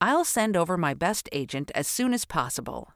[0.00, 2.92] I'll send over my best agent as soon as possible.